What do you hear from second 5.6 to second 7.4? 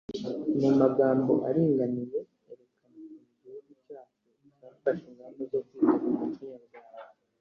kwita ku muco nyarwanda.